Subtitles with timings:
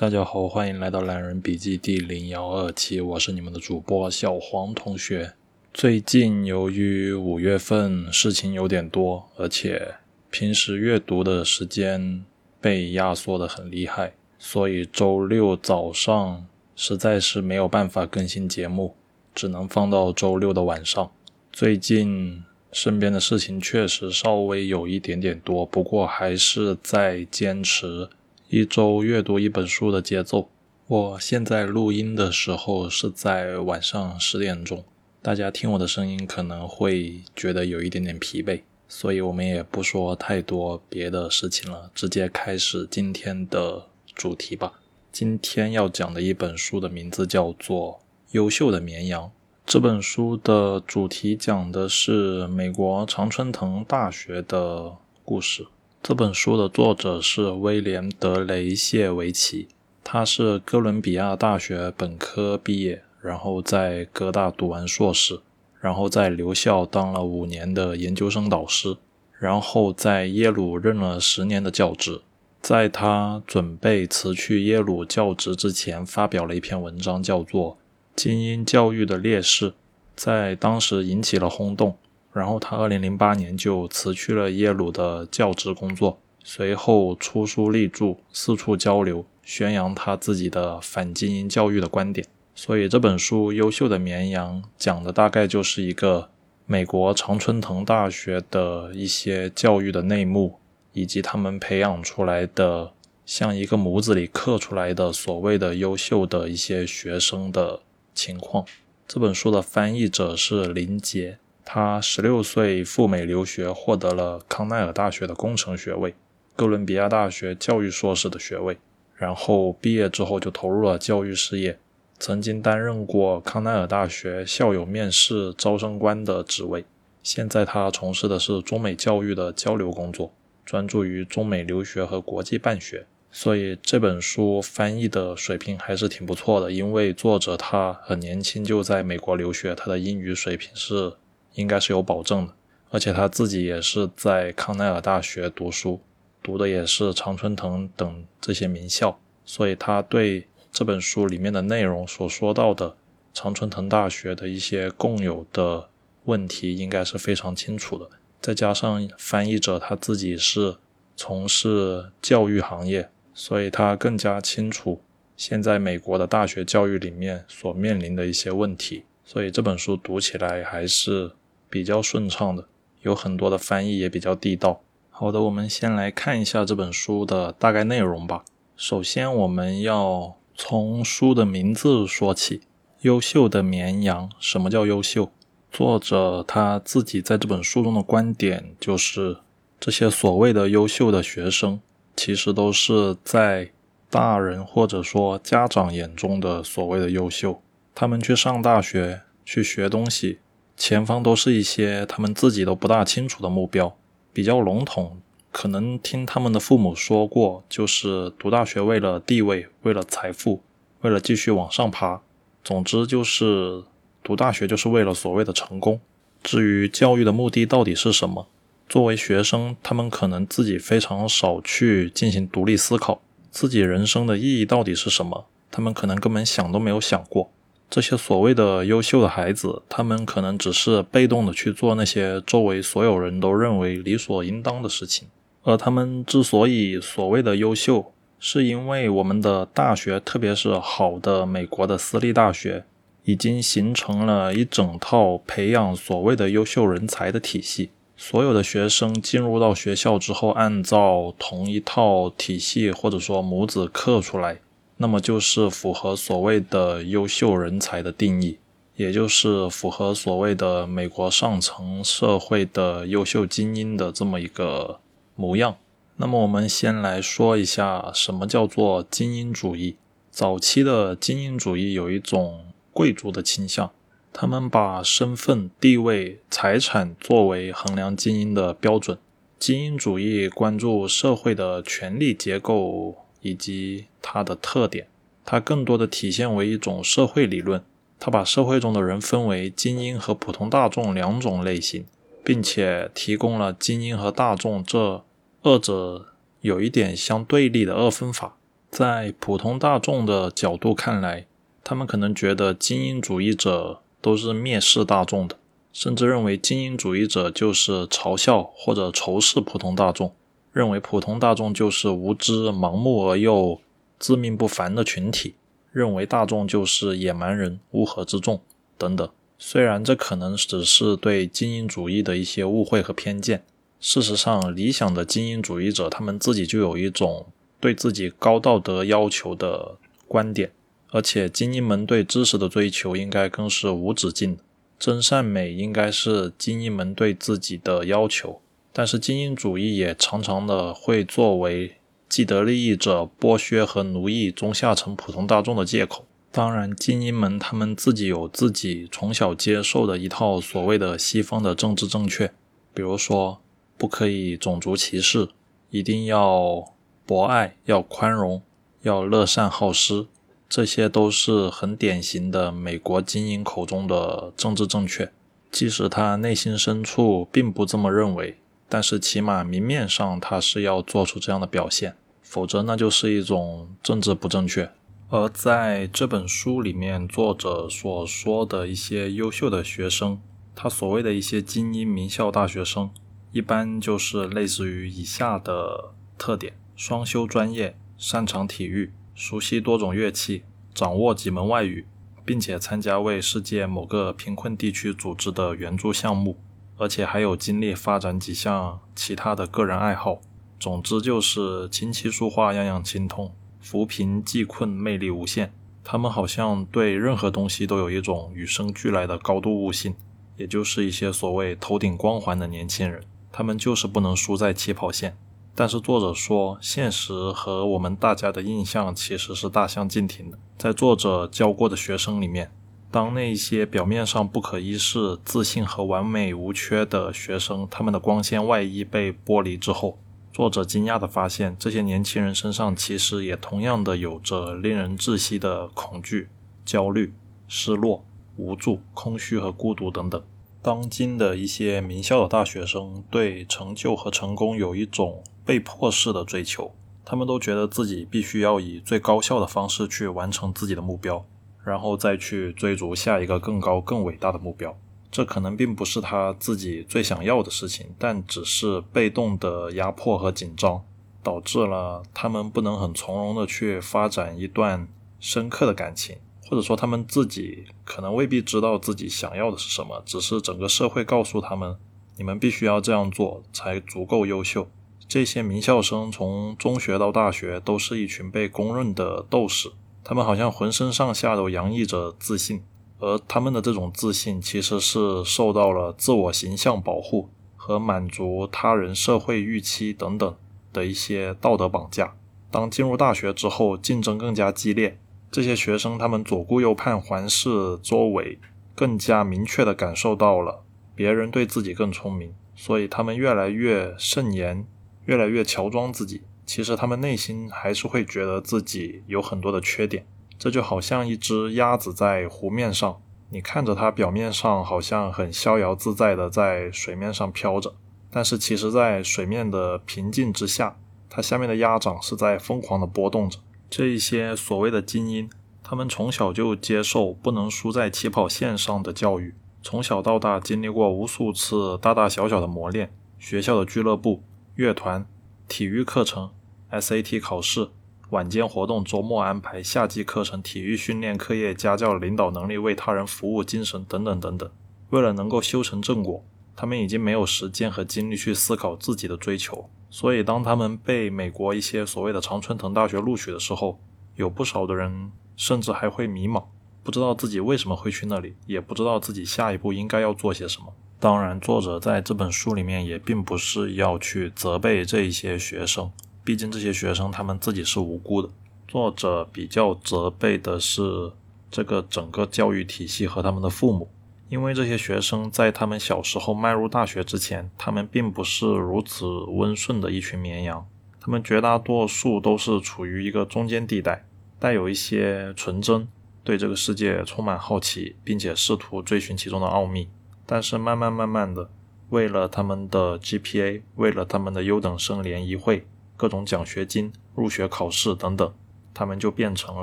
[0.00, 5.34] 大家好，欢迎来到懒人笔记第零幺二期，我是你们的主播小黄同学。
[5.74, 9.96] 最近由于五月份事情有点多，而且
[10.30, 12.24] 平时阅读的时间
[12.62, 18.94] 被压缩的很厉害，所以周六早上实在是没有办法更新节目，
[19.34, 21.12] 只能放到周六的晚上。
[21.52, 22.42] 最近
[22.72, 28.08] 身边的事情确实稍微有一点点多，不过还是在坚持。
[28.52, 30.48] 一周阅读一本书的节奏。
[30.88, 34.84] 我现在录音的时候是在晚上十点钟，
[35.22, 43.86] 大家听我的声音可能会觉得有一点点疲惫，所以我们也不说太多别的事情了，直接开始今天的
[44.16, 44.80] 主题吧。
[45.12, 47.92] 今天要讲的一本书的名字叫做
[48.32, 49.26] 《优秀的绵羊》。
[49.64, 55.68] 这本书的主题讲的是美国常春藤大学的故事。
[56.02, 59.68] 这本书的作者是威廉·德雷谢维奇，
[60.02, 65.40] 他是哥伦比亚大学本科毕业，然后在哥大读完硕士，
[65.78, 68.96] 然后在留校当了五年的研究生导师，
[69.38, 72.22] 然后在耶鲁任了十年的教职。
[72.62, 77.72] 在他准备辞去耶鲁教职之前，发表了一篇文章，叫做
[78.16, 79.70] 《精英教育的劣势》，
[80.16, 81.98] 在当时引起了轰动。
[82.32, 92.26] 然后他二零零八年就辞去了耶鲁的教职工作，随后出书立著，四处交流，宣扬他自己的反精英教育的观点。
[92.54, 96.28] 所以这本书《优秀的绵羊》讲的大概就是一个
[96.66, 100.58] 美国常春藤大学的一些教育的内幕，
[100.92, 102.92] 以及他们培养出来的
[103.26, 107.80] 像一个模子里刻出来的所谓的优秀的一些学生的
[108.14, 108.64] 情况。
[109.08, 111.38] 这本书的翻译者是林杰。
[111.72, 116.12] 他十六岁赴美留学，获得了康奈尔大学的工程学位，
[116.56, 118.76] 哥伦比亚大学教育硕士的学位。
[119.14, 121.78] 然后毕业之后就投入了教育事业，
[122.18, 126.84] 曾经担任过康奈尔大学校友面试招生官的职位。
[127.22, 130.32] 现在他从事的是中美教育的交流工作，
[130.66, 133.06] 专注于中美留学和国际办学。
[133.30, 141.12] 所以这本书翻译的水平还是挺不错的，因为作者他很年轻就在美国留学，他的英语水平是。
[141.54, 142.54] 应该是有保证的，
[142.90, 146.00] 而且他自己也是在康奈尔大学读书，
[146.42, 152.96] 读的也是常春藤等这些名校，所以他对这本书里面的内容所说到的
[153.34, 155.88] 常春藤大学的一些共有的
[156.24, 158.08] 问题，应该是非常清楚的。
[158.40, 160.76] 再加上翻译者他自己是
[161.16, 165.02] 从事教育行业，所以他更加清楚
[165.36, 171.32] 现在美国的大学教育里面所面临的一些问题，所以这本书读起来还是。
[171.70, 172.66] 比较顺畅的，
[173.02, 174.82] 有很多的翻译也比较地道。
[175.08, 178.44] 好的，我们先来看一下这本书的大概内容吧。
[178.76, 182.58] 首先，我们要从书的名字说起，
[183.02, 184.28] 《优秀的绵羊》。
[184.40, 185.30] 什么叫优秀？
[185.70, 189.36] 作者他自己在这本书中的观点就是，
[189.78, 191.80] 这些所谓的优秀的学生，
[192.16, 193.70] 其实都是在
[194.08, 197.62] 大人或者说家长眼中的所谓的优秀。
[197.94, 200.38] 他们去上大学，去学东西。
[200.80, 203.94] 前方都是一些他们自己都不大清楚的目标，
[204.32, 205.20] 比较笼统。
[205.52, 210.62] 可能听他们的父母说过，就是读大学为了地位，为了财富，
[211.02, 212.22] 为了继续往上爬。
[212.64, 213.82] 总之就是
[214.22, 216.00] 读大学就是为了所谓的成功。
[216.42, 218.46] 至于教育的目的到底是什么，
[218.88, 223.20] 作为学生，他们可能自己非常少去进行独立思考，
[223.50, 227.50] 自己人生的意义到底是什么，他们可能根本想都没有想过。
[227.90, 235.26] 这些所谓的优秀的孩子，他们可能只是被动的去做那些周围所有人都认为理所应当的事情。
[235.62, 242.84] 而他们之所以所谓的优秀，是因为我们的大学，特别是好的美国的私立大学，
[243.24, 247.90] 已经形成了一整套培养所谓的优秀人才的体系。
[248.16, 254.60] 所有的学生进入到学校之后，按照同一套体系或者说模子刻出来。
[255.02, 258.58] 那么就是符合所谓的优秀人才的定义，
[258.96, 265.00] 也就是符合所谓的美国上层社会的优秀精英的这么一个
[265.34, 265.76] 模样。
[266.18, 269.96] 那么我们先来说一下什么叫做精英主义。
[270.30, 273.90] 早期的精英主义有一种贵族的倾向，
[274.34, 279.16] 他们把身份、地位、财产作为衡量精英的标准。
[279.58, 283.19] 精英主义关注社会的权力结构。
[283.40, 285.08] 以及它的特点，
[285.44, 287.82] 它更多的体现为一种社会理论。
[288.18, 292.04] 它把社会中的人分为精英和普通大众两种类型，
[292.44, 295.24] 并且提供了精英和大众这
[295.62, 296.26] 二者
[296.60, 298.58] 有一点相对立的二分法。
[298.90, 301.46] 在普通大众的角度看来，
[301.82, 305.56] 他们可能觉得精英主义者都是蔑视大众的，
[305.90, 310.34] 甚至认为精英主义者就是嘲笑或者仇视普通大众，
[310.72, 313.80] 认为普通大众就是无知、盲目而又
[314.18, 315.54] 自命不凡的群体，
[315.92, 318.60] 认为大众就是野蛮人、乌合之众
[318.96, 319.28] 等等。
[319.58, 323.64] 虽然这可能只是对精英主义的一些误会和偏见，
[324.00, 327.46] 事实上，理想的精英主义者他们自己就有一种。
[327.82, 329.96] 对自己高道德要求的
[330.28, 330.70] 观点，
[331.12, 334.58] 而且精英们对知识的追求应该更是无止境。
[334.98, 338.60] 真善美应该是精英们对自己的要求，
[338.92, 341.96] 但是精英主义也常常的会作为
[342.28, 346.24] 既得利益者剥削和奴役中下层普通大众的借口。
[346.50, 352.52] 当然，精英们他们自己有自己从小接受的一套所谓的西方的政治正确，
[352.92, 353.60] 比如说
[353.96, 355.48] 不可以种族歧视，
[355.90, 356.94] 一定要。
[357.26, 358.60] 博爱要宽容，
[359.02, 360.26] 要乐善好施，
[360.68, 365.30] 这些都是很典型的美国精英口中的政治正确。
[365.70, 368.58] 即使他内心深处并不这么认为，
[368.90, 374.90] 但是起码明面上他是要做出这样的表现，否则那就是一种政治不正确。
[375.28, 380.40] 而在这本书里面，作者所说的一些优秀的学生，
[380.74, 383.10] 他所谓的一些精英名校大学生，
[383.52, 386.72] 一般就是类似于以下的特点。
[386.96, 392.04] 双修专业，擅长体育，熟悉多种乐器，掌握几门外语，
[392.44, 396.58] 并且参加为世界某个贫困地区组织的援助项目，
[397.00, 400.38] 而且还有精力发展几项其他的个人爱好。
[400.78, 403.50] 总之就是琴棋书画样样精通，
[403.80, 405.72] 扶贫济困魅力无限。
[406.04, 410.14] 他们好像对任何东西都有一种与生俱来的高度悟性，
[410.58, 415.34] 也就是一些所谓头顶光环的年轻人，他们就是不能输在起跑线。
[415.74, 420.58] 但是作者说，现实和我们大家的印象其实是大相径庭的。
[420.76, 422.70] 在作者教过的学生里面，
[423.10, 430.18] 当那些表面上不可一世、自信和完美无缺的学生，他们的光鲜外衣被剥离之后，
[430.52, 436.48] 作者惊讶地发现，这些年轻人身上其实也同样的有着令人窒息的恐惧、
[436.84, 437.32] 焦虑、
[437.66, 438.24] 失落、
[438.56, 440.42] 无助、空虚和孤独等等。
[440.82, 445.42] 当今的一些名校的大学生对成就和成功有一种。
[445.62, 446.90] 被迫式的追求，
[447.24, 451.44] 他们都觉得自己必须要以最高效的方式去完成自己的目标，
[451.84, 454.96] 然后再去追逐下一个更高、更伟大的目标。
[455.30, 461.04] 这可能并不是他自己最想要的事情，但只是被动的压迫和紧张，
[461.42, 465.06] 导致了他们不能很从容的去发展一段
[465.38, 466.36] 深刻的感情，
[466.68, 471.96] 或者说他们自己可能未必知道自己想要的是什么，只是整个社会告诉他们，
[472.36, 474.88] 你们必须要这样做才足够优秀。
[475.28, 482.82] 这些名校生从中学到大学都是一群被公认的斗士，他们好像浑身上下都洋溢着自信，
[483.18, 490.56] 而他们的这种自信其实是受到了自我形象保护和满足他人社会预期等等
[490.92, 492.34] 的一些道德绑架。
[492.70, 495.18] 当进入大学之后，竞争更加激烈，
[495.50, 498.58] 这些学生他们左顾右盼，环视周围，
[498.94, 500.84] 更加明确地感受到了
[501.14, 504.86] 别人对自己更聪明，所以他们越来越慎言。
[505.26, 506.40] 越来越乔装自己，
[506.72, 510.24] 其实他们内心还是会觉得自己有很多的缺点。
[510.56, 517.96] 这就好像一只鸭子在湖面上，你看着它表面上好像很逍遥自在的在水面上飘着，
[518.30, 520.96] 但是其实，在水面的平静之下，
[521.28, 523.58] 它下面的鸭掌是在疯狂的波动着。
[523.90, 525.50] 这一些所谓的精英，
[525.82, 534.44] 他们从小就接受不能输在起跑线上的教育，从小到大经历过无数次大大小小的磨练，学校的俱乐部。
[534.76, 535.26] 乐团、
[535.68, 536.50] 体育课程、
[536.90, 537.88] SAT 考试、
[538.30, 544.70] 晚间活动、周末安排、夏季课程、体育训练、课业、家教、领导能力、为他人服务精神等等等等。
[545.10, 546.44] 为了能够修成正果，
[546.74, 549.88] 他们已经没有时间和精力去思考自己的追求。
[550.08, 554.00] 所以，当他们被美国一些所谓的常春藤大学录取的时候，
[554.34, 556.64] 有不少的人甚至还会迷茫，
[557.04, 560.92] 不知道自己为什么会去那里，也不知道自己下一步应该要做些什么。
[561.20, 566.10] 当然，作者在这本书里面也并不是要去责备这一些学生，
[566.50, 568.48] 毕竟这些学生他们自己是无辜的。
[568.88, 571.30] 作者比较责备的是
[571.70, 574.10] 这个整个教育体系和他们的父母，
[574.48, 580.84] 因为这些学生在他们小时候迈入大学之前，他们并不是如此温顺的一群绵羊，
[581.20, 584.26] 他们绝大多数都是处于一个中间地带，
[584.58, 586.08] 带有一些纯真，
[586.42, 590.08] 对这个世界充满好奇，并且试图追寻其中的奥秘。
[590.44, 591.70] 但是慢慢慢慢的，
[592.08, 595.86] 为了他们的 GPA，为了他们的优等生联谊会、
[596.20, 598.52] 各种奖学金、入学考试等等，
[598.92, 599.82] 他们就变成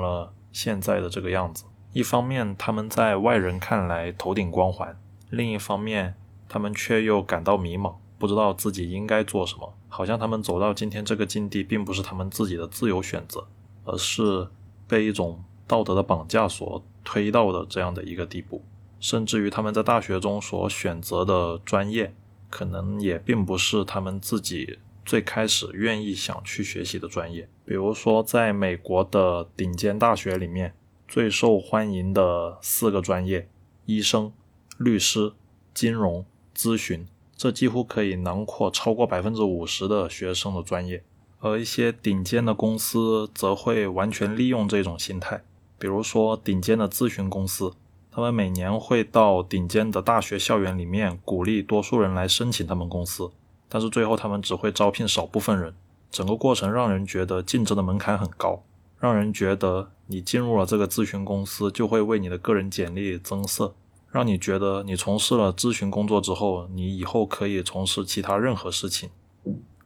[0.00, 1.64] 了现在的这个样子。
[1.92, 4.94] 一方面，他们在外人看来头顶光环；
[5.30, 6.14] 另一方面，
[6.48, 9.74] 他们却又感到迷茫，不知道自己应该做什么。
[9.88, 13.44] 好像他们走到今天这个境地，并不是他们自己的自由选择，
[13.82, 14.46] 而是
[14.86, 18.62] 被一种道德的绑架所推到的这样的一个地步。
[19.00, 22.14] 甚至于他们在大学中所选择的专业，
[22.48, 24.78] 可能也并不是他们自己
[25.08, 27.48] 最开始愿意想去学习的专业。
[27.64, 30.74] 比如说，在美国的顶尖大学里面，
[31.08, 33.48] 最受欢迎的四个专业：
[33.86, 34.30] 医生、
[34.76, 35.32] 律师、
[35.72, 41.02] 金融、咨询，这几乎可以囊括超过百分之五十的学生的专业。
[41.40, 45.42] 而一些顶尖的公司则会完全利用这种心态，
[45.78, 47.72] 比如说顶尖的咨询公司。
[48.10, 53.30] 他们每年会到顶尖的大学校园里面鼓励多数人来申请他们公司，
[53.68, 55.74] 但是最后他们只会招聘少部分人。
[56.10, 58.62] 整个过程让人觉得竞争的门槛很高，
[58.98, 63.74] 让人觉得你进入了这个咨询公司就会为你的个人简历增色，
[64.10, 69.10] 让你觉得你从事了咨询工作之后，你以后可以从事其他任何事情。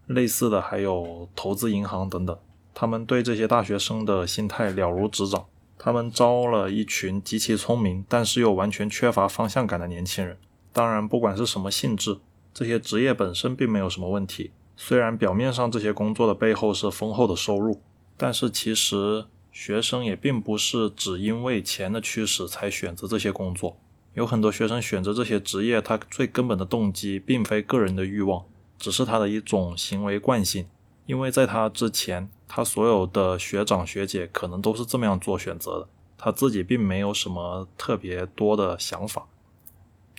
[0.07, 2.37] 类似的还有投资银行等等，
[2.75, 5.45] 他们对这些大学生的心态了如指掌。
[5.79, 10.37] 他们招了一群极其聪明，但是又完全缺乏方向感的年轻人。
[10.73, 12.19] 当然，不管是什么性质，
[12.54, 14.50] 这些职业本身并没有什么问题。
[14.76, 17.80] 虽然表面上这些工作的背后是丰厚的收入，
[18.16, 23.76] 但是其实学生也并不是只因为钱的驱使才选择这些工作。
[24.14, 28.44] 有很多学生选择这些职业，他最根本的动机并非个人的欲望，
[28.78, 30.66] 只是他的一种行为惯性。
[31.06, 39.26] 因为在他之前，他所有的学长学姐可能都是这么样做选择的，他自己并没有什么特别多的想法。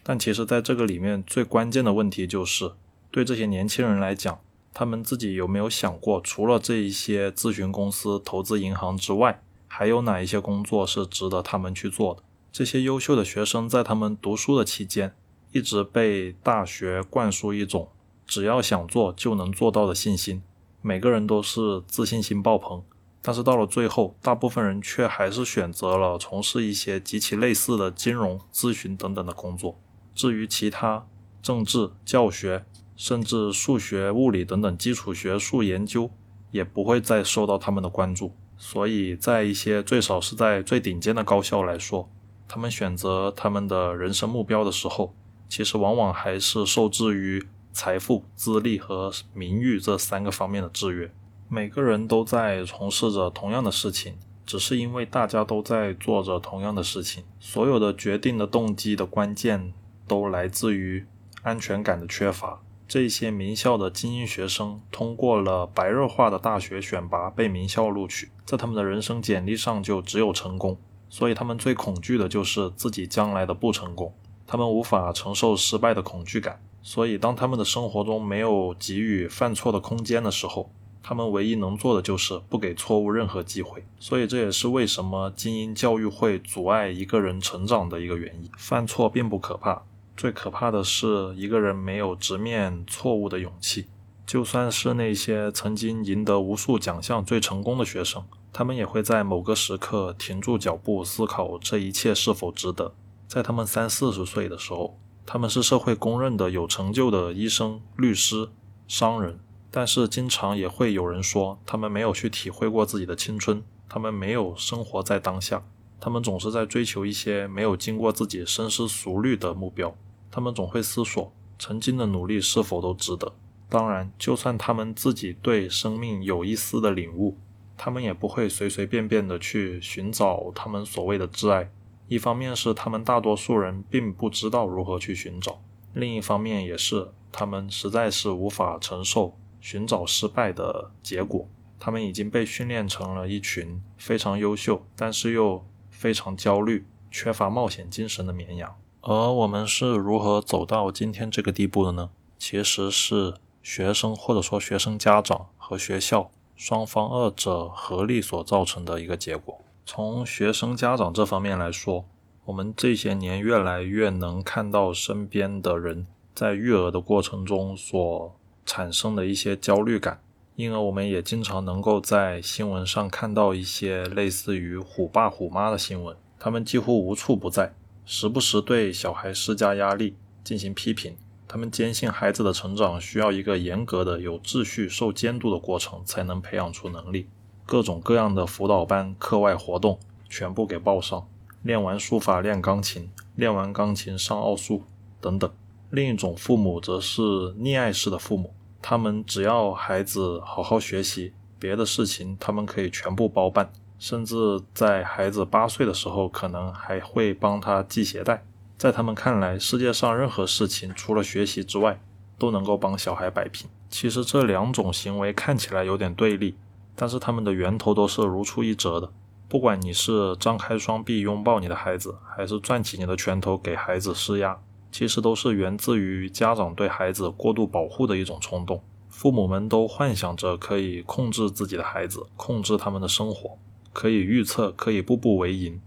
[0.05, 2.73] 但其实，在这个里面最关键的问题就是，
[3.09, 4.39] 对这些年轻人来讲，
[4.73, 12.23] 他们自己有没有想过，除了这一些咨询公司、投资银行之外，还有哪一些工作是值得他们去做的？
[12.51, 15.15] 这些优秀的学生在他们读书的期间，
[15.53, 17.87] 一直被大学灌输一种
[18.27, 20.43] 只要想做就能做到的信心。
[20.81, 22.83] 每个人都是自信心爆棚，
[23.21, 29.79] 但是到了最后，大部分人却还是选择了从事一些极其类似的金融、咨询等等的工作。
[30.13, 31.05] 至于其他
[31.41, 32.65] 政治、教学，
[32.95, 36.09] 甚至数学、物理等等基础学术研究，
[36.51, 38.33] 也不会再受到他们的关注。
[38.57, 42.09] 所以在一些最少是在最顶尖的高校来说，
[42.47, 45.13] 他们选择他们的人生目标的时候，
[45.49, 47.45] 其实往往还是受制于。
[47.75, 51.11] 财富、资历和名誉这三个方面的制约，
[51.49, 54.13] 每个人都在从事着同样的事情，
[54.45, 57.23] 只是因为大家都在做着同样的事情。
[57.39, 59.73] 所有的决定的动机的关键
[60.07, 61.05] 都来自于
[61.41, 62.61] 安全感的缺乏。
[62.87, 70.77] 这些名校的精英学生通过了白热化的大学选拔，被名校录取，在他们的人生简历上就只有成功，
[71.09, 74.13] 所以他们最恐惧的就是自己将来的不成功，
[74.45, 76.61] 他们无法承受失败的恐惧感。
[76.85, 80.69] 所以，当他们的生活中没有给予犯错的空间的时候，
[81.01, 83.81] 他们唯一能做的就是不给错误任何机会。
[83.97, 88.51] 所以，这也是为什么精英教育会阻碍一个人成长的一个原因。
[88.57, 89.81] 犯错并不可怕，
[90.15, 93.87] 最可怕的是一个人没有直面错误的勇气。
[94.25, 102.93] 就算是那些曾经赢得无数奖项、最成功的学生，他们也会在某个时刻停住脚步，思考这一切是否值得。
[103.27, 104.99] 在他们三四十岁的时候。
[105.25, 108.49] 他们是社会公认的有成就的医生、律师、
[108.89, 109.39] 商人，
[109.71, 115.63] 但是经常也会有人说，他们没有去体会过自己的青春，他们没有生活在当下，
[116.03, 119.95] 他们总是在追求一些没有经过自己深思熟虑的目标，
[120.29, 123.33] 他们总会思索曾经的努力是否都值得。
[123.69, 127.37] 当然，就算他们自己对生命有一丝的领悟，
[127.77, 131.71] 他们也不会随随便便的去寻找他们所谓的挚爱。
[132.09, 135.61] 一方面是他们大多数人并不知道如何去寻找，
[135.93, 141.47] 另一方面也是他们实在是无法承受寻找失败的结果。
[141.79, 145.65] 他们已经被训练成了一群非常优秀，但是又
[146.03, 148.75] 非常焦虑、缺乏冒险精神的绵羊。
[148.99, 152.09] 而我们是如何走到今天这个地步的呢？
[152.37, 159.61] 其实是学生或者说学生家长和学校双方二者合力所造成的一个结果。
[159.85, 162.03] 从学生家长这方面来说，
[162.43, 166.05] 我们这些年越来越能看到身边的人
[166.35, 170.19] 在育儿的过程中所产生的一些焦虑感，
[170.55, 177.73] 因而我们也经常能够在新闻上看到一些类似于“虎爸虎妈”的新闻，他们几乎无处不在，
[178.05, 181.15] 时不时对小孩施加压力进行批评。
[181.47, 187.27] 他们坚信孩子的成长需要一个严格的、有秩序、受监督的过程才能培养出能力。
[187.65, 191.27] 各种各样的辅导班、课外活动全部给报上。
[191.61, 194.83] 练完书法练钢琴，练完钢琴上奥数
[195.21, 195.49] 等等。
[195.89, 208.45] 另一种父母则是溺爱式的父母，他们只要孩子好好学习，别的事情他们可以全部包办，甚至在孩子八岁的时候，可能还会帮他系鞋带。
[208.77, 212.01] 在他们看来，世界上任何事情除了学习之外，
[212.37, 213.69] 都能够帮小孩摆平。
[213.89, 216.57] 其实这两种行为看起来有点对立，
[216.93, 219.09] 但是他们的源头都是如出一辙的。
[219.47, 224.59] 不管你是张开双臂拥抱你的孩子，还是攥起你的拳头给孩子施压，
[224.93, 228.79] 其实都是源自于家长对孩子过度保护的一种冲动。
[229.09, 233.57] 父母们都幻想着可以控制自己的孩子，控制他们的生活，
[233.91, 235.81] 可以预测，可以步步为营。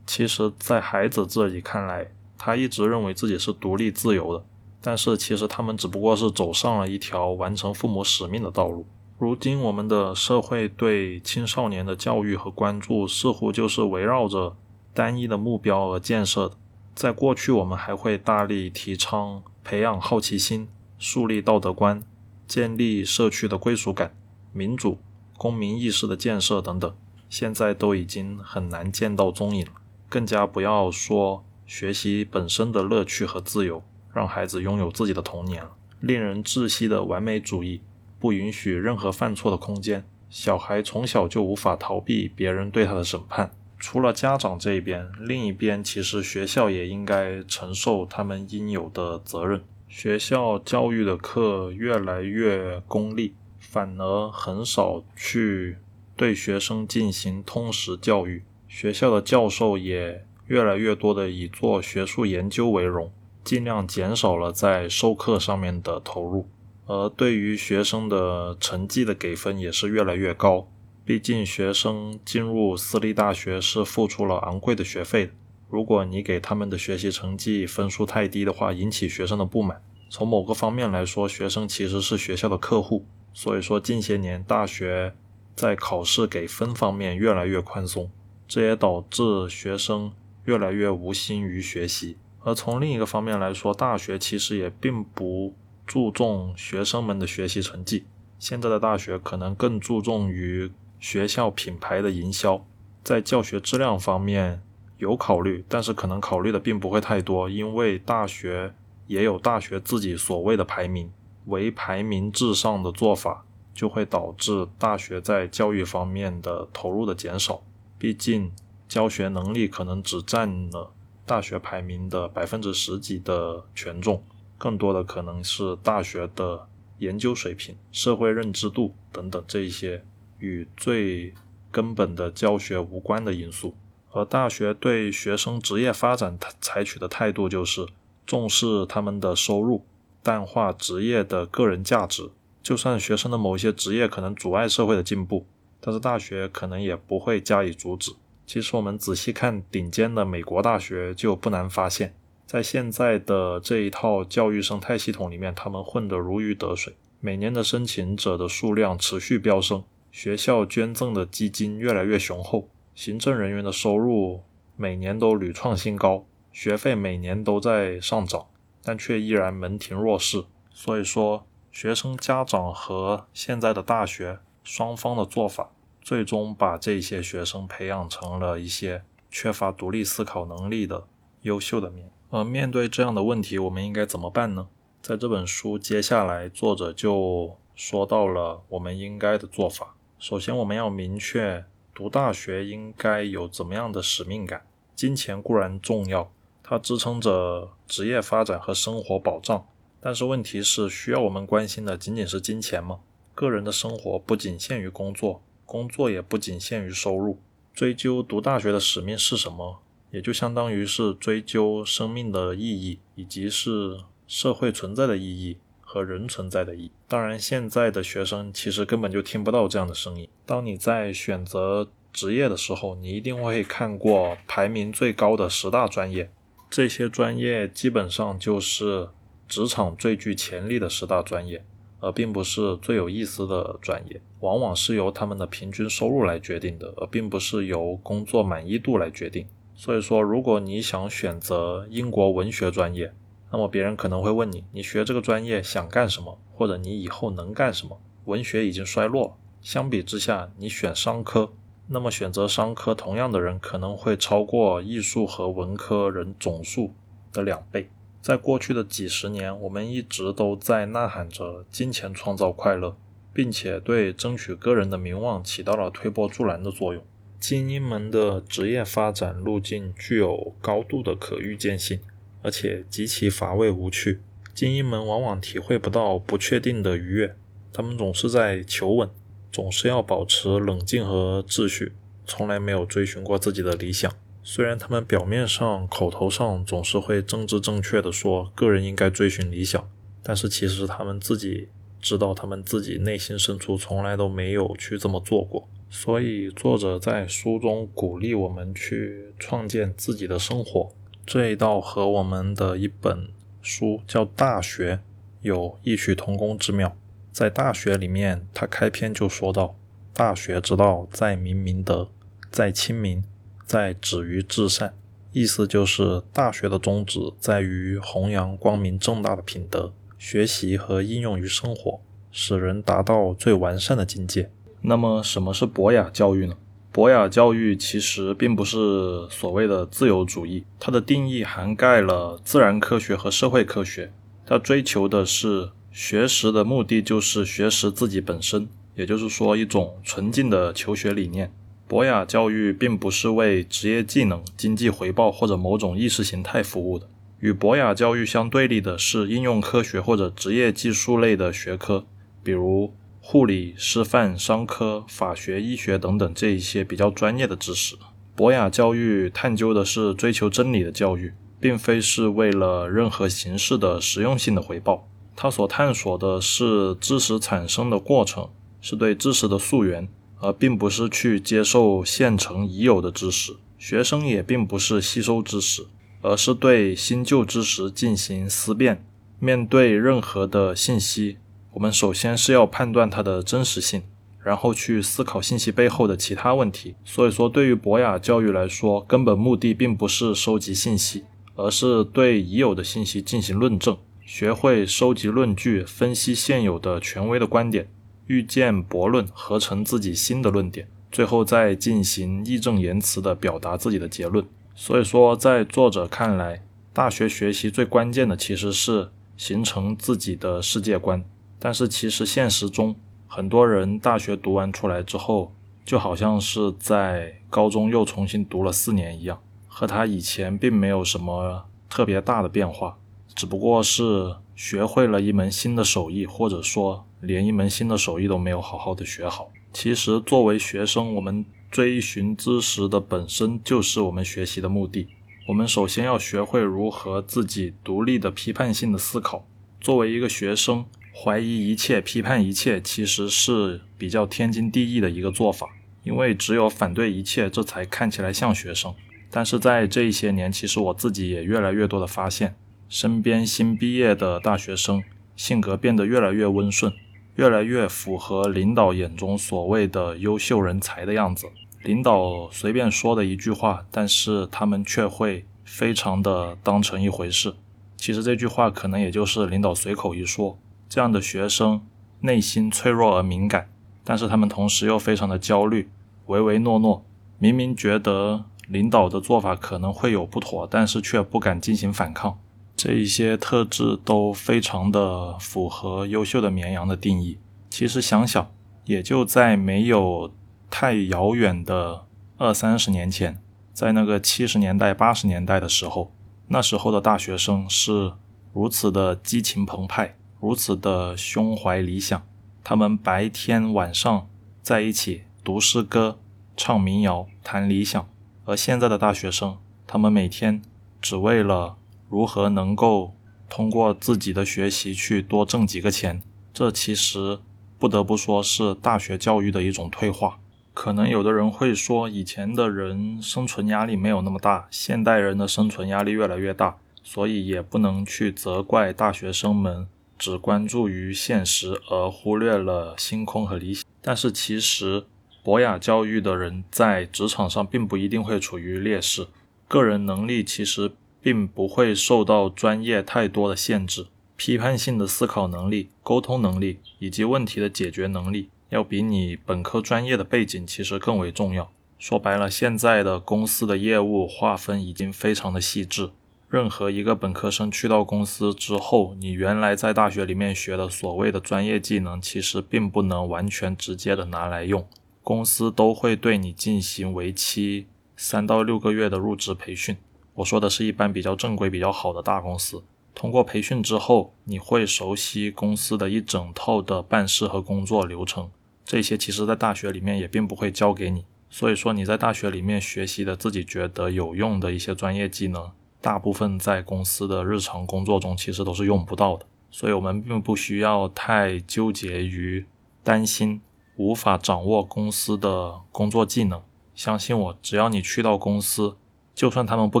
[0.06, 4.44] 其实，在孩子这里看来，他一直认为自己是独立自由的，
[4.82, 8.84] 但是其实他们只不过是走上了一条完成父母使命的道路。
[9.18, 14.54] 如今，我们的社会对青少年的教育和关注似乎就是围绕着
[14.92, 16.56] 单一的目标而建设的。
[16.96, 20.66] 在过去，我们还会大力提倡培养好奇心、
[20.98, 22.02] 树立道德观、
[22.48, 24.16] 建立社区的归属感、
[24.52, 24.98] 民主、
[25.36, 26.96] 公民意识的建设等等，
[27.28, 29.72] 现在都已经很难见到踪影了。
[30.08, 33.82] 更加不要说学习本身的乐趣和自由，
[34.14, 35.72] 让孩子拥有自己的童年了。
[36.00, 37.82] 令人窒息的完美主义。
[38.18, 40.02] 不允许任何犯错的空间。
[40.30, 43.52] 小孩从小就无法逃避别人对他的审判。
[43.78, 49.62] 除了家长这一边，另一边其实学校也应该承受他们应有的责任。
[49.88, 55.76] 学校教育的课越来越功利，反而很少去
[56.16, 58.42] 对学生进行通识教育。
[58.66, 63.12] 学校的教授也越来越多的以做学术研究为荣，
[63.44, 66.48] 尽量减少了在授课上面的投入。
[66.86, 70.68] 而对于学生的成绩的给分也是越来越高，
[71.06, 75.30] 毕竟学生进入私立大学是付出了昂贵的学费。
[75.70, 79.80] 如果你给他们的学习成绩分数太低的话，引起学生的不满。
[80.10, 83.06] 从某个方面来说，学生其实是学校的客户。
[83.32, 85.14] 所以说，近些年大学
[85.54, 88.10] 在考试给分方面越来越宽松，
[88.48, 90.10] 这也导致学生
[90.46, 92.16] 越来越无心于学习。
[92.42, 95.54] 而从另一个方面来说，大学其实也并不。
[95.86, 98.06] 注重学生们的学习成绩，
[98.40, 102.64] 现在的大学可能更注重于学校品牌的营销，
[103.02, 104.62] 在教学质量方面
[104.98, 108.74] 有考虑，但是可能考虑的并不会太多，因为大学
[109.06, 111.10] 也有大学自己所谓的排名，
[111.46, 117.62] 唯排名至上的做法就会导致大学在教育方面的投入的减少，
[117.98, 118.50] 毕竟
[118.88, 120.92] 教学能力可能只占了
[121.24, 124.22] 大学排名的百分之十几的权重。
[124.58, 126.66] 更多的可能是大学的
[126.98, 130.02] 研究水平、社会认知度等等这一些
[130.38, 131.32] 与最
[131.70, 133.74] 根本的教学无关的因素，
[134.12, 137.86] 而大学对学生职业发展采取的态度就是
[138.26, 139.84] 重视他们的收入，
[140.22, 142.30] 淡化职业的个人价值。
[142.62, 145.46] 就算学生的某些职业可能阻碍社会的进步，
[145.80, 148.12] 但是大学可能也不会加以阻止。
[148.44, 152.14] 其实我们仔细看顶尖的美国大学，就不难发现。
[152.44, 159.82] 在现在的这一套教育生态系统里面，他们混得如鱼得水，每年的申请者的数量持续飙升，
[160.16, 164.40] 学校捐赠的基金越来越雄厚，行政人员的收入
[164.74, 168.46] 每年都屡创新高，学费每年都在上涨，
[168.82, 170.46] 但却依然门庭若市。
[170.70, 181.06] 所以说，学生家长和现在的大学双方的做法，最终把这些学生培养成了一些缺乏独立思考能力的
[181.42, 182.10] 优秀的面。
[182.30, 184.68] 呃，面对这样的问题，我们应该怎么办呢？
[185.02, 189.92] 在这本书接下来，作者就说到了我们应该的做法。
[190.18, 194.66] 首先，我们要明确读大学应该有怎么样的使命感。
[194.94, 199.66] 金钱固然重要，它支撑着职业发展和生活保障，
[200.00, 203.00] 但是问题是，需要我们关心的仅仅是金钱吗？
[203.34, 207.38] 个人的生活不仅限于工作，工作也不仅限于收入。
[207.74, 209.80] 追究读大学的使命是什么？
[210.10, 215.58] 也就相当于是追究生命的意义，以及是社会存在的意义
[215.96, 216.90] 和人存在的意义。
[217.08, 220.28] 当然，现在的学生其实根本就听不到这样的声音。
[220.44, 226.30] 当你在选择职业的时候，你一定会看过排名最高的十大专业，
[226.68, 229.08] 这些专业基本上就是
[229.48, 231.64] 职场最具潜力的十大专业，
[232.00, 234.20] 而并不是最有意思的专业。
[234.40, 239.46] 往往是由他们的平均收入来决定的，而并不是由工作满意度来决定。
[239.74, 243.12] 所以说，如果你想选择英国文学专业，
[243.50, 246.38] 那么别人可能会问你：你学这个专业想干什么？
[246.54, 248.00] 或者你以后能干什么？
[248.24, 251.52] 文学已经衰落，相比之下，你选商科，
[251.88, 256.92] 那么选择商科同样的人可能会超过艺术和文科人总数
[257.32, 257.88] 的两倍。
[258.20, 262.96] 在过去的几十年，我们一直都在呐喊着“金钱创造快乐”，
[263.32, 267.04] 并且对争取个人的名望起到了推波助澜的作用。
[267.38, 272.00] 精英们的职业发展路径具有高度的可预见性，
[272.46, 274.20] 而且极其乏味无趣。
[274.54, 277.34] 精英们往往体会不到不确定的愉悦，
[277.72, 279.10] 他们总是在求稳，
[279.50, 281.90] 总是要保持冷静和秩序，
[282.24, 284.12] 从来没有追寻过自己的理想。
[284.44, 289.90] 虽然他们表面上、口头上总是会政治正确的说个人应该追寻理想，
[290.22, 291.68] 但是其实他们自己
[292.00, 295.68] 知道，他们自己内心深处从来都没有去这么做过。
[295.90, 300.92] 所以，作者在书中鼓励我们去创建自己的生活，
[301.26, 303.28] 这一道和我们的一本
[303.60, 304.94] 书叫《大学》
[305.40, 306.96] 有异曲同工之妙。
[307.32, 309.74] 在《大学》里面，他开篇就说到
[310.14, 312.08] ：“大学之道，在明明德，
[312.52, 313.24] 在亲民。”
[313.66, 314.94] 在止于至善，
[315.32, 324.48] 意思就是大学的宗旨在于弘扬光明正大的品德，学习和应用于生活，使人达到最完善的境界。
[324.82, 326.56] 那么，什么是博雅教育呢？
[326.96, 334.10] 博雅教育其实并不是所谓的自由主义，它的定义涵盖了自然科学和社会科学。
[334.46, 341.52] 它追求的是学识的目的就是学识自己本身，也就是说一种纯净的求学理念。
[341.86, 347.06] 博雅教育并不是为职业技能、经济回报或者某种意识形态服务的。
[347.40, 352.06] 与博雅教育相对立的是应用科学或者职业技术类的学科，
[352.42, 352.94] 比如
[353.28, 357.96] 护理、师范、商科、法学、医学等等这一些比较专业的知识。
[358.36, 365.08] 博雅教育探究的是追求真理的教育，并非是为了任何形式的实用性的回报。
[365.34, 368.48] 它所探索的是知识产生的过程，
[368.80, 370.08] 是对知识的溯源。
[370.38, 375.86] 而并不是去接受现成已有的知识，学生也并不是吸收知识，
[376.20, 379.04] 而是对新旧知识进行思辨。
[379.40, 381.38] 面对任何的信息，
[381.76, 384.02] 我们首先是要判断它的真实性，
[384.42, 386.94] 然后去思考信息背后的其他问题。
[387.04, 397.86] 所以说，对于博雅教育来说，根本目的并不是收集信息，而是对已有的信息进行论证，学会收集论据，分析现有的权威的观点。
[398.26, 404.42] 预见驳论，合成自己新的论点，最后再进行义正言辞地表达自己的结论。
[404.74, 406.62] 所以说，在作者看来，
[406.94, 411.22] 大学学习最关键的其实是形成自己的世界观。
[411.58, 415.52] 但是其实现实中，很多人大学读完出来之后，
[415.84, 422.98] 就好像是在高中又重新读了四年一样，和他以前并没有什么特别大的变化，
[423.34, 427.04] 只不过是学会了一门新的手艺，或者说。
[427.22, 429.50] 连一门新的手艺都没有好好的学好。
[429.72, 435.08] 其实，作为学生，我们追寻知识的本身就是我们学习的目的。
[435.48, 439.46] 我们首先要学会如何自己独立的批判性的思考。
[439.80, 440.84] 作为一个学生，
[441.18, 445.68] 怀疑一切、批判一切，其实是比较天经地义的一个做法。
[446.04, 448.94] 因为只有反对一切，这才看起来像学生。
[449.30, 452.54] 但是在这一些年，其实我自己也越来越多的发现，
[452.88, 455.02] 身边新毕业的大学生
[455.34, 456.92] 性格变得越来越温顺。
[457.36, 461.46] 越来越符合领导眼中所谓的优秀人才的样子。
[461.82, 467.52] 领导随便说的一句话，但是他们却会非常的当成一回事。
[467.98, 470.58] 其实这句话可能也就是领导随口一说。
[470.88, 471.80] 这样的学生
[472.20, 473.68] 内心脆弱而敏感，
[474.04, 475.90] 但是他们同时又非常的焦虑，
[476.26, 477.04] 唯唯诺诺。
[477.38, 482.38] 明明觉得领导的做法可能会有不妥，但是却不敢进行反抗。
[482.74, 487.38] 这一些特质都非常的符合优秀的绵羊的定义。
[487.70, 488.50] 其实想想，
[488.84, 490.32] 也就在没有
[490.70, 492.06] 太遥远的
[492.38, 493.38] 二三十年前，
[493.72, 496.12] 在那个七十年代、八十年代的时候，
[496.48, 498.12] 那时候的大学生是
[498.52, 502.26] 如此的激情澎湃，如此的胸怀理想。
[502.62, 504.28] 他们白天晚上
[504.62, 506.18] 在一起读诗歌、
[506.56, 508.08] 唱民谣、谈理想。
[508.44, 510.62] 而现在的大学生，他们每天
[511.00, 511.76] 只为了。
[512.08, 513.16] 如何能够
[513.48, 516.22] 通过自己的学习去多挣几个钱？
[516.54, 517.40] 这其实
[517.80, 520.38] 不得不说是大学教育的一种退化。
[520.72, 533.84] 可能有的人会说，以前的人生存压力没有那么大，现代人的生存压力越来越大，所以也不能去责怪大学生们只关注于现实而忽略了星空和理想。
[534.00, 535.04] 但是其实
[535.42, 539.26] 博雅教育的人在职场上并不一定会处于劣势，
[539.66, 540.92] 个人能力其实。
[541.22, 551.72] 并不会受到专业太多的限制，批判性的思考能力、沟通能力以及问题的解决能力，要比你本科专业的背景其实更为重要。
[551.98, 556.10] 说白了，现在的公司的业务划分已经非常的细致。
[556.48, 564.86] 任何一个本科生去到公司之后，你原来在大学里面学的所谓的专业技能，其实并不能完全直接的拿来用。
[565.24, 569.96] 公司都会对你进行为期三到六个月的入职培训。
[570.34, 572.84] 我说的是一般比较正规、比较好的大公司。
[573.12, 578.48] 通过培训之后，你会熟悉公司的一整套的办事和工作流程。
[578.84, 581.24] 这些其实在大学里面也并不会教给你。
[581.50, 585.72] 所以说你在大学里面学习的自己觉得有用的一些专业技能。
[586.06, 592.64] 大部分在公司的日常工作中其实都是用不到的，所以我们并不需要太纠结于
[593.02, 593.60] 担心
[593.96, 596.62] 无法掌握公司的工作技能。
[596.94, 598.96] 相信我，只要你去到公司，
[599.34, 600.00] 就算他们不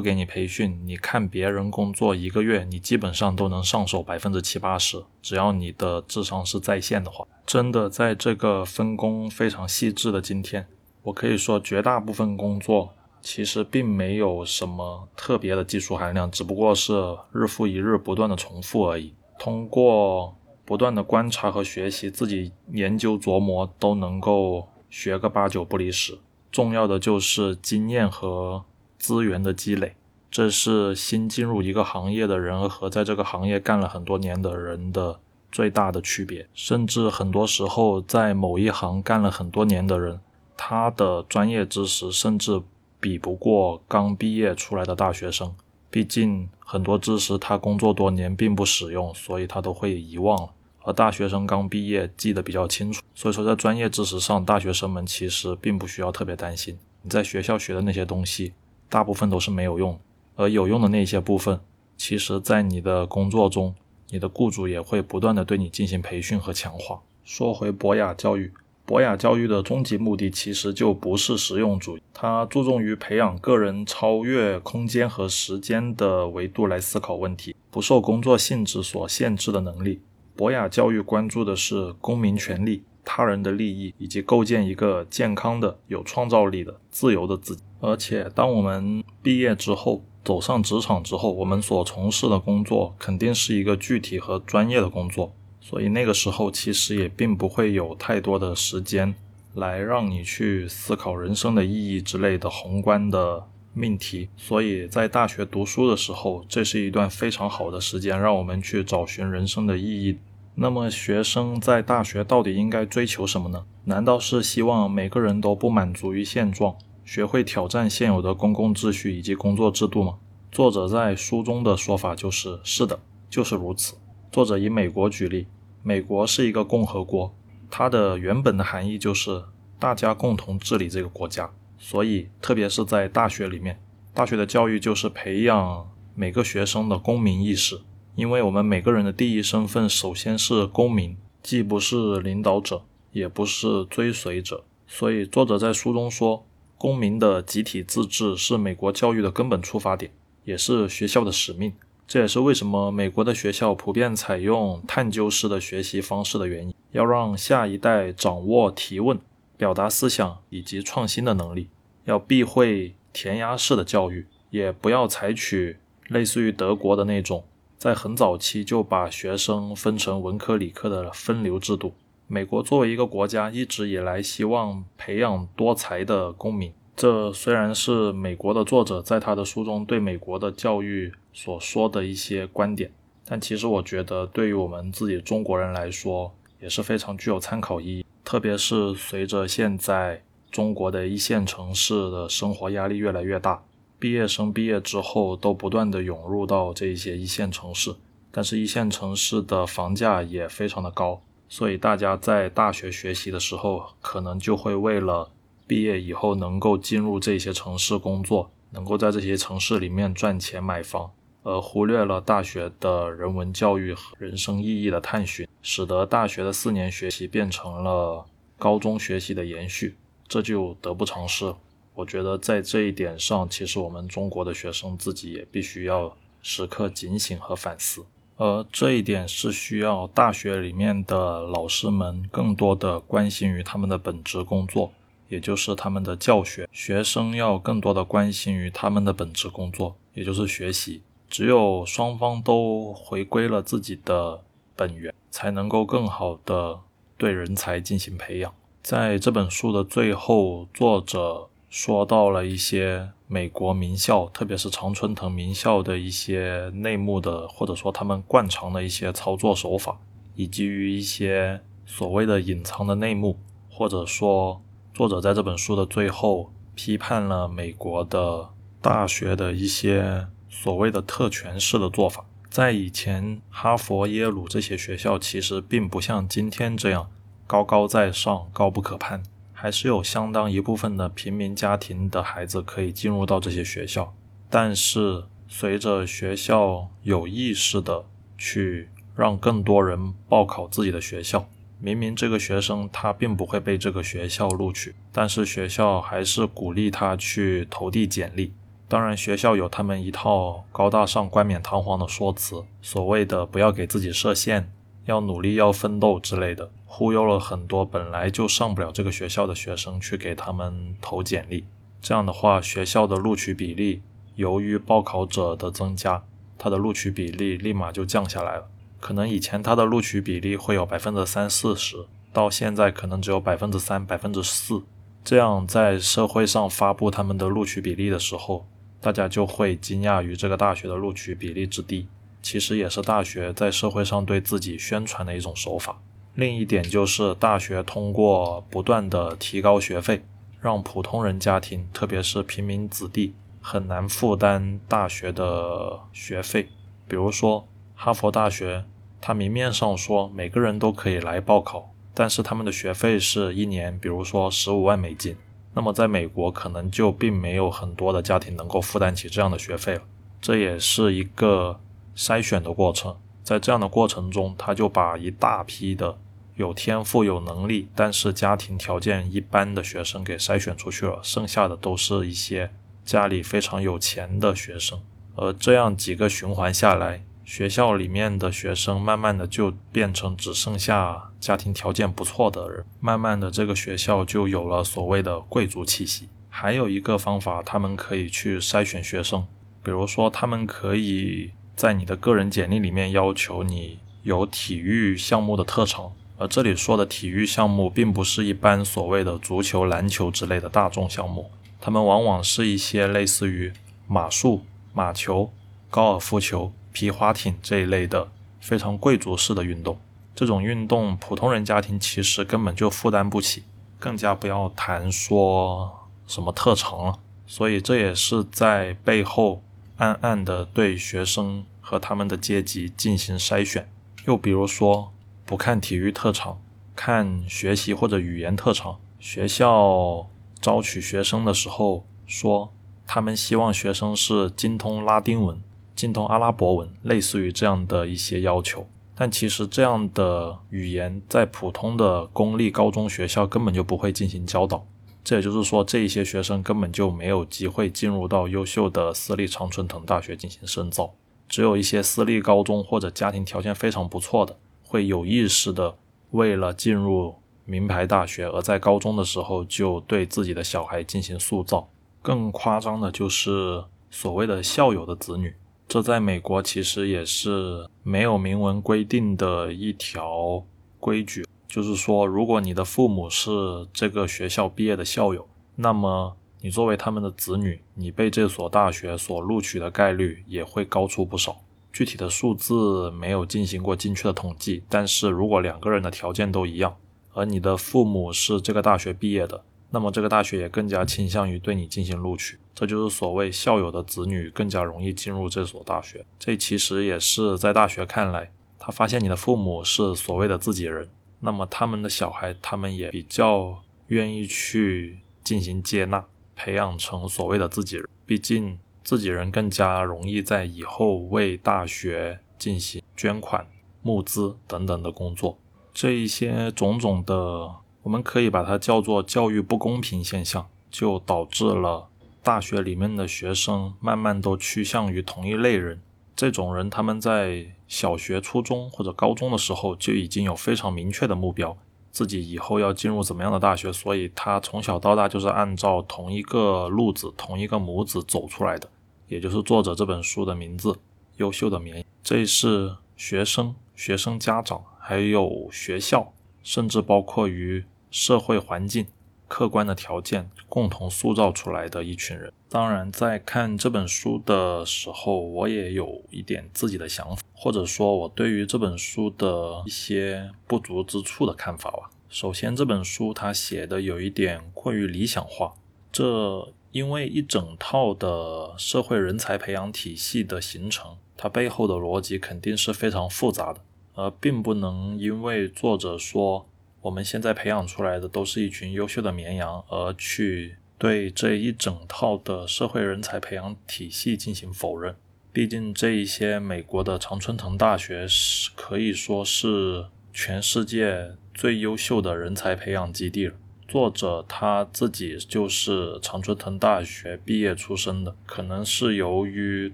[0.00, 5.02] 给你培训，你看别人工作一个月，你基本上都能上手百分之七八十。
[5.20, 10.68] 只要你的智商是在线的话，真的在这个分工非常细致的今天，
[11.02, 12.92] 我可以说绝大部分工作。
[13.26, 16.94] 其实并没有什么特别的技术含量，只不过是
[17.32, 19.12] 日复一日不断的重复而已。
[19.36, 26.16] 通过不断的观察和学习，自己研究琢磨，都能够学个八九不离十。
[26.52, 28.64] 重要的就是经验和
[28.96, 29.96] 资源的积累，
[30.30, 35.18] 这是新进入一个行业的人和在这个行业干了很多年的人的
[35.50, 36.48] 最大的区别。
[36.54, 40.20] 甚至很多时候，在某一行干了很多年的人，
[40.56, 42.62] 他的专业知识甚至。
[43.06, 45.54] 比不过刚毕业出来的大学生，
[45.92, 50.50] 毕竟很多知识他工作多年并不使用，所以他都会遗忘了。
[50.82, 56.76] 而大学生刚毕业记得比较清楚，所以说在专业知识上，大学生们其实并不需要特别担心。
[57.02, 58.52] 你在学校学的那些东西，
[58.88, 59.96] 大部分都是没有用，
[60.34, 61.60] 而有用的那些部分，
[61.96, 63.72] 其实在你的工作中，
[64.08, 67.00] 你的雇主也会不断的对你进行培训和强化。
[67.22, 68.52] 说回博雅教育。
[68.86, 80.00] 博雅教育的终极目的其实就不是实用主义，它注重于培养个人超越空间和时间的维度来思考问题，不受工作性质所限制的能力。
[80.36, 87.64] 博雅教育关注的是公民权利、他人的利益，以及构建一个健康的、有创造力的、自由的自己。
[87.80, 95.32] 而且，当我们毕业之后，走上职场之后，我们所从事的工作肯定是一个具体和专业的工作。
[95.68, 99.12] 所以那个时候其实也并不会有太多的时间
[99.54, 103.42] 来让你去思考人生的意义之类的宏观的
[103.74, 104.28] 命题。
[104.36, 110.18] 所以在大学读书的时候，这是一段非常好的时间，让我们去找寻人生的意义。
[110.54, 113.64] 那么学生在大学到底应该追求什么呢？
[113.86, 120.14] 难道是希望每个人都不满足于现状，学会挑战现有的公共秩序以及工作制度吗？
[120.52, 123.96] 作者在书中的说法就是：是的，就是如此。
[124.30, 125.48] 作者以美国举例。
[125.86, 127.32] 美国是一个共和国，
[127.70, 129.44] 它的原本的含义就是
[129.78, 131.48] 大家共同治理这个国家。
[131.78, 133.80] 所以，特别是在大学里面，
[134.12, 137.78] 大学的教育就是培养每个学生的公民意识。
[138.16, 144.64] 因为我们每个人的第一身份首先是公民，既不是领导者，也不是追随者。
[144.88, 146.44] 所以，作者在书中说，
[146.76, 150.10] 公民的集体自治是美国教育的根本出发点，
[150.42, 151.72] 也是学校的使命。
[152.06, 156.74] 这也是为什么美国的学校普遍采用探究式的学习方式的原因。
[156.92, 159.18] 要让下一代掌握提问、
[159.58, 161.68] 表达思想以及创新的能力，
[162.04, 165.76] 要避讳填鸭式的教育，也不要采取
[166.08, 167.44] 类似于德国的那种，
[167.76, 171.92] 在很早期就把学生分成文科、理科的分流制度。
[172.28, 176.72] 美国作为一个国家，一直以来希望培养多才的公民。
[176.96, 182.90] 这虽然是美国的作者在他的书中对美国的教育所说的一些观点，
[183.26, 188.06] 但其实我觉得对于我们自己中国人来说也是非常具有参考意义。
[188.24, 193.62] 特别是随着现在中国的一线城市的生活压力越来越大，
[193.98, 197.94] 毕业生毕业之后都不断的涌入到这些一线城市，
[198.32, 205.30] 但是一线城市的房价也非常的高，所以大家在大学学习的时候，可能就会为了
[205.66, 211.10] 毕业以后能够进入这些城市工作，能够在这些城市里面赚钱买房，
[211.42, 218.24] 而忽略了大学的人文教育和人生意义的探寻，使得大学的四年学习变成了
[218.58, 219.96] 高中学习的延续，
[220.28, 221.52] 这就得不偿失。
[221.94, 228.04] 我觉得在这一点上，其实我们中国的学生自己也必须要时刻警醒和反思，
[228.36, 234.92] 而这一点是需要大学里面的老师们更多的关心于他们的本职工作。
[235.28, 241.02] 也就是他们的教学，学生要更多的关心于他们的本职工作，也就是学习。
[241.28, 244.42] 只有双方都回归了自己的
[244.76, 246.78] 本源，才能够更好的
[247.16, 248.54] 对人才进行培养。
[248.82, 259.98] 在这本书的最后，作者说到了一些美国名校，特别是常春藤名校的一些内幕的，或者说他们惯常的一些操作手法，
[260.36, 263.36] 以及于一些所谓的隐藏的内幕，
[263.68, 264.62] 或者说
[264.96, 268.48] 作者在这本书的最后批判了美国的
[268.80, 272.24] 大学的一些所谓的特权式的做法。
[272.48, 277.10] 在以前，哈佛、耶鲁这些学校其实并不像今天这样。
[277.46, 284.14] 高高在上，高不可攀，还是有相当一部分的平民家庭的孩子可以进入到这些学校。
[284.48, 288.06] 但是，随着学校有意识的
[288.38, 291.46] 去让更多人报考自己的学校，
[291.78, 298.52] 明明这个学生他并不会被这个学校录取，但是学校还是鼓励他去投递简历。
[298.88, 304.72] 当然，学校有他们一套高大上、冠冕堂皇的说辞，所谓的不要给自己设限。
[305.06, 311.64] 要努力，要奋斗之类的，忽悠了很多本来就上不了这个学校的学生去给他们投简历。
[312.00, 314.02] 这样的话，学校的录取比例
[314.34, 316.24] 由于报考者的增加，
[316.58, 318.68] 它的录取比例立马就降下来了。
[319.06, 321.94] 可能以前它的录取比例会有百分之三四十，
[322.32, 324.82] 到现在可能只有百分之三、百分之四。
[325.22, 328.66] 这样在社会上发布他们的录取比例的时候，
[329.00, 332.08] 大家就会惊讶于这个大学的录取比例之低。
[332.42, 336.02] 其实也是大学在社会上对自己宣传的一种手法。
[336.34, 340.24] 另一点就是大学通过不断的提高学费，
[340.60, 346.70] 让普通人家庭，特别是平民子弟，很难负担大学的学费。
[347.06, 348.84] 比如说哈佛大学，
[349.26, 355.36] 他明面上说每个人都可以来报考，但是他们的学费是一年，比如说十五万美金。
[355.74, 360.02] 那么在美国，可能就并没有很多的家庭能够负担起这样的学费了。
[360.40, 361.80] 这也是一个。
[362.14, 366.16] 筛选的过程，在这样的过程中，他就把一大批的
[366.54, 372.70] 有天赋、有能力，但是家庭条件一般的学生给筛选出去了，剩下的都是一些
[373.04, 375.00] 家里非常有钱的学生。
[375.34, 386.28] 而这样几个循环下来，学校里面的学生慢慢的就变成只剩下家庭条件不错的人，慢慢的这个学校就有了所谓的贵族气息。
[386.50, 389.46] 还有一个方法，他们可以去筛选学生，
[389.82, 391.52] 比如说他们可以。
[391.76, 403.70] 在你的个人简历里面要求你有体育项目的特长，而这里说的体育项目并不是一般所谓的足球、篮球之类的大众项目，他们往往是一些类似于
[404.08, 404.62] 马术、
[404.94, 405.52] 马球、
[405.90, 409.98] 高尔夫球、皮划艇这一类的非常贵族式的运动。
[410.34, 413.64] 这种运动普通人家庭其实根本就负担不起，
[413.98, 417.18] 更加不要谈说什么特长了。
[417.46, 419.62] 所以这也是在背后。
[419.98, 423.88] 暗暗的对学生和他们的阶级进行筛选，
[424.26, 425.10] 又比如说
[425.46, 426.60] 不看体育特长，
[426.94, 428.98] 看学习或者语言特长。
[429.18, 430.28] 学校
[430.60, 432.70] 招取学生的时候说，
[433.06, 435.58] 他们希望学生是精通拉丁文、
[435.96, 438.86] 精通阿拉伯文，类似于这样的一些要求。
[439.16, 444.86] 但其实这样的语言在普通的公立高中学校根本就不会进行教导。
[445.24, 451.14] 这也就是说，这一些学生根本就没有机会进入到优秀的私立常春藤大学进行深造，
[451.48, 455.96] 只有一些私立高中或者家庭条件非常不错的，会有意识的
[456.30, 461.88] 为了进入名牌大学，而在高中的时候就对自己的小孩进行塑造。
[462.22, 465.52] 更夸张的就是所谓的校友的子女，
[465.88, 470.64] 这在美国其实也是没有明文规定的一条
[470.98, 471.46] 规矩。
[471.68, 473.50] 就是说，如果你的父母是
[473.92, 481.60] 这个学校毕业的校友，那么你作为他们的子女，你被这所大学所录取的概率也会高出不少。
[481.92, 486.96] 具体的数字没有进行过精确的统计，但是如果两个人的条件都一样，
[487.32, 492.58] 而你的父母是这个大学毕业的，那么这个大学也更加倾向于对你进行录取。
[492.76, 496.26] 这就是所谓校友的子女更加容易进入这所大学。
[496.38, 501.08] 这其实也是在大学看来，他发现你的父母是所谓的自己人。
[501.40, 506.22] 那么他们的小孩，他们也比较愿意去进行接纳，
[506.54, 508.06] 培养成所谓的自己人。
[508.26, 513.66] 毕竟自己人更加容易在以后为大学进行捐款、
[514.02, 515.58] 募资等等的工作。
[515.94, 517.70] 这一些种种的，
[518.02, 522.08] 我们可以把它叫做教育不公平现象，就导致了
[522.46, 526.00] 大学里面的学生慢慢都趋向于同一类人。
[526.36, 527.66] 这种人，他们在。
[527.88, 531.78] 小学、初中或者高中的时候就已经有非常明确的目标，
[532.10, 538.90] 自己以后要进入怎么样的大学，所以他从小到大就是按照同一个路子、同一个模子走出来的，
[539.28, 540.90] 也就是作者这本书的名字
[541.36, 542.02] 《优秀的绵》。
[542.24, 546.32] 这是学生、学生家长还有学校
[546.64, 549.06] 甚至包括于社会环境、
[549.48, 552.52] 客观的条件共同塑造出来的一群人。
[552.68, 562.10] 当然，在看这本书的时候，我也有一点自己的想法，或者说，我对于这本书的一些不足之处的看法吧。
[562.28, 565.74] 首先，这本书它写的有一点过于理想化，
[566.10, 573.80] 这因为一整套的社会人才培养体系的形成，它背后的逻辑肯定是非常复杂的，
[574.14, 576.68] 而并不能因为作者说
[577.06, 580.76] 我们现在培养出来的都是一群优秀的绵羊而去。
[580.98, 585.14] 对这一整套的社会人才培养体系进行否认。
[585.52, 593.54] 毕竟，这一些美国的常春藤大学是可以说是全世界最优秀的人才培养基地了。
[593.86, 599.92] 作者他自己就是常春藤大学毕业出身的，可能是由于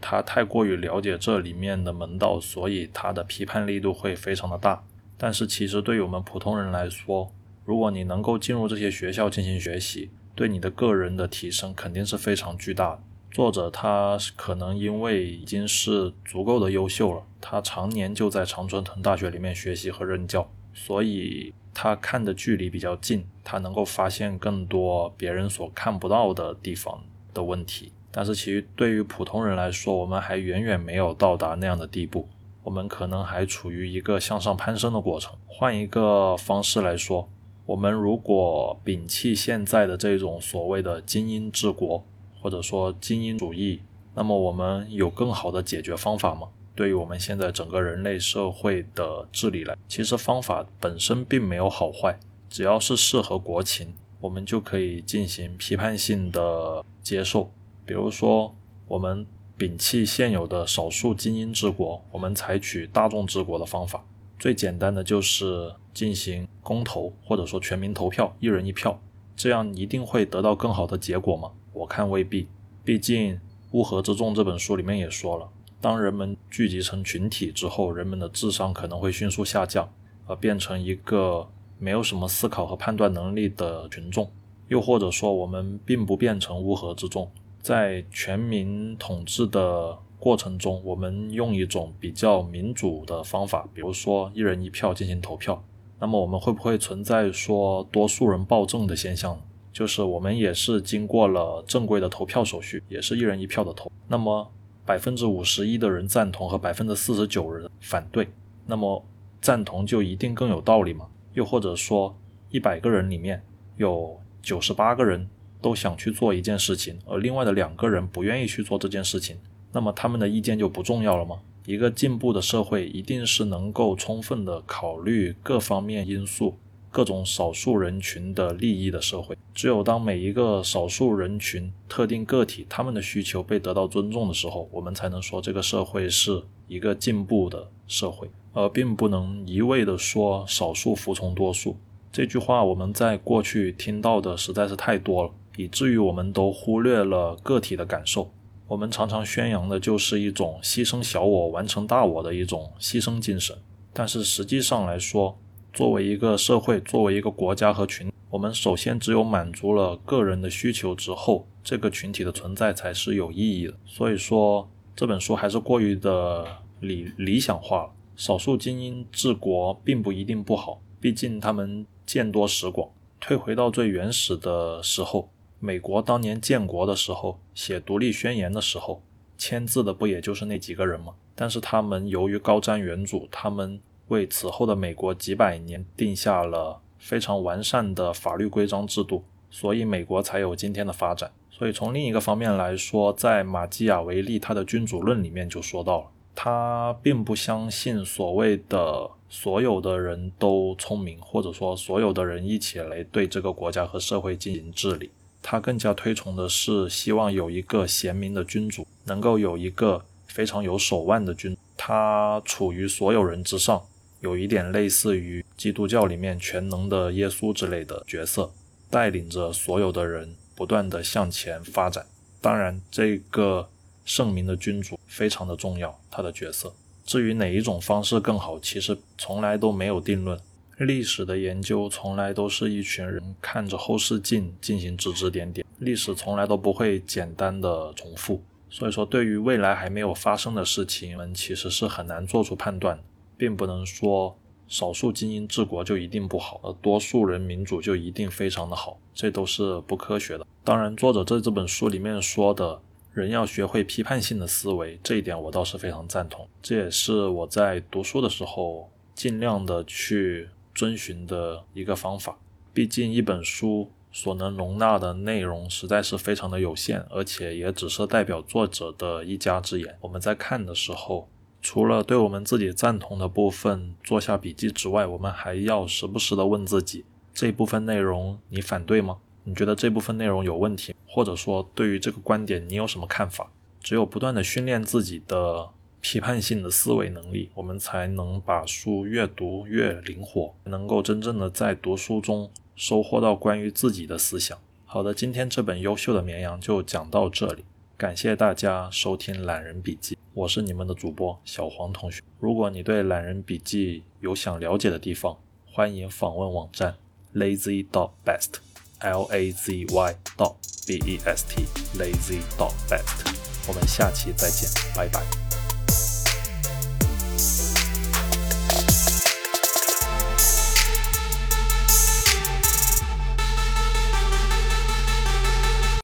[0.01, 4.83] 他太过于了解这里面的门道，所以他的批判力度会非常的大。
[5.25, 7.31] 但是，其实对于我们普通人来说，
[7.65, 13.03] 如果你能够进入这些学校进行学习，对你的个人的提升肯定是非常巨大的。
[13.31, 27.01] 作者他可能因为已经是足够的优秀了，他常年就在常春藤大学里面学习和任教，所以他看的距离比较近，他能够发现更多别人所看不到的地方
[27.33, 27.93] 的问题。
[28.11, 32.29] 但是其实对于普通人来说，我们还远远没有到达那样的地步，
[32.63, 35.35] 我们可能还处于一个向上攀升的过程。
[35.47, 37.29] 换一个方式来说。
[37.65, 42.05] 我们如果摒弃现在的这种所谓的精英治国，
[42.41, 43.81] 或者说精英主义，
[44.15, 46.49] 那么我们有更好的解决方法吗？
[46.75, 52.19] 对于我们现在整个人类社会的治理来，其实方法本身并没有好坏，
[52.51, 57.53] 只要是适合国情，我们就可以进行批判性的接受。
[57.87, 58.53] 比如说，
[58.89, 59.25] 我们
[59.59, 64.05] 摒弃现有的少数精英治国，我们采取大众治国的方法。
[64.39, 69.01] 最简单的就是进行公投，或者说全民投票，一人一票，
[69.37, 71.53] 这样一定会得到更好的结果吗？
[71.73, 72.49] 我看未必。
[72.85, 73.35] 毕竟
[73.71, 75.49] 《乌合之众》这本书里面也说了，
[75.81, 79.89] 当人们聚集成群体之后，人们的智商可能会迅速下降，
[80.27, 81.49] 而变成一个
[81.79, 84.29] 没有什么思考和判断能力的群众。
[84.69, 87.31] 又或者说，我们并不变成乌合之众，
[87.63, 89.97] 在全民统治的。
[90.23, 95.61] 过程中，我们用一种比较民主的方法，比如说一人一票进行投票。
[95.99, 99.37] 那么我们会不会存在说多数人暴政的现象？
[99.73, 103.91] 就是我们也是经过了正规的投票手续，也是一人一票的投。
[104.07, 104.49] 那么
[104.87, 108.29] 百分之五十一的人赞同和百分之四十九人反对，
[108.65, 109.05] 那么
[109.41, 111.09] 赞同就一定更有道理吗？
[111.33, 112.17] 又或者说
[112.51, 113.43] 一百个人里面
[113.77, 115.29] 有九十八个人
[115.63, 119.37] 都想去做一件事情，而另外的两个人不愿意去做这件事情？
[119.73, 121.41] 那么他们的意见就不重要了吗？
[121.65, 126.59] 一个进步的社会一定是能够充分的考虑各方面因素、
[126.91, 129.39] 各种少数人群的利益的社会。
[129.55, 141.77] 只有当每一个少数人群、特定个体他们的需求被得到尊重的时候，我们才能说这个社会是一个进步的社会，而并不能一味的说少数服从多数。
[142.11, 148.31] 这句话我们在过去听到的实在是太多了，以至于我们都忽略了个体的感受。
[148.69, 153.55] 我们常常宣扬的就是一种牺牲小我完成大我的一种牺牲精神，
[153.93, 155.39] 但是实际上来说，
[155.75, 163.75] 作为一个社会，作为一个国家和群，我们首先只有满足了个人的需求之后，这个群体的存在才是有意义的。
[163.85, 166.47] 所以说，这本书还是过于的
[166.81, 167.91] 理理想化了。
[168.17, 172.89] 少数精英治国并不一定不好，毕竟他们见多识广。
[173.21, 175.29] 退回到最原始的时候。
[175.65, 179.01] 美国当年建国的时候，写独立宣言的时候，
[179.39, 181.15] 签字的不也就是那几个人吗？
[181.37, 191.31] 但是他们由于高瞻远瞩，他们为此后的美国几百年定下了非常完善的法律规章制度，所以美国才有今天的发展。
[191.49, 205.09] 所以从另一个方面来说，在马基雅维利他的《君主论》里面就说到了，他并不相信所谓的所有的人都聪明，或者说所有的人一起来对这个国家和社会进行治理。
[205.43, 213.85] 他更加推崇的是，希望有一个贤明的君主，能够有一个非常有手腕的君，他处于所有人之上，
[214.21, 218.53] 有一点类似于基督教里面全能的耶稣之类的角色，
[218.89, 222.07] 带领着所有的人不断的向前发展。
[222.41, 223.69] 当然，这个
[224.05, 226.73] 圣明的君主非常的重要，他的角色。
[227.05, 230.39] 至于哪一种方式更好，其实从来都没有定论。
[230.79, 238.43] 历史的研究从来都是一群人看着后视镜进行指指点点，历史从来都不会简单的重复。
[238.69, 242.99] 所以说，对于未来还没有发生的事情，我们其实是很难做出判断，
[243.37, 244.35] 并不能说
[244.67, 250.47] 少数精英治国就一定不好，而多数人民主就一定非常的好，这都是不科学的。
[250.65, 252.81] 当然，作者在这本书里面说的
[253.13, 256.49] 人要学会批判性的思维，这一点我倒是非常赞同。
[256.63, 262.39] 这也是我在读书的时候尽量的去遵循的一个方法。
[262.73, 269.99] 毕竟一本书所能容纳的内容实在是非常的有限，而且也只是代表作者的一家之言。
[270.01, 271.29] 我们在看的时候，
[271.61, 279.19] 除了对我们自己赞同的部分做下笔记之外，我们还要时不时的问自己：这部分内容你反对吗？
[279.45, 283.51] 你觉得这部分内容有问题，或者说对于这个观点你有什么看法？
[283.81, 285.69] 只有不断的训练自己的
[286.03, 294.59] 批判性的思维能力，我们才能把书越读越灵活，能够真正的在读书中收获到关于自己的思想。
[294.85, 297.65] 好的，今天这本优秀的绵羊就讲到这里，
[297.97, 302.21] 感谢大家收听懒人笔记，我是你们的主播小黄同学。
[302.39, 306.97] 如果你对懒人笔记有想了解的地方，欢迎访问网站
[307.35, 308.61] lazy dot best。
[309.05, 310.55] l a z y dot
[310.87, 311.65] b e s t
[311.99, 313.35] lazy dot best，
[313.67, 315.42] 我们下期再见，拜拜。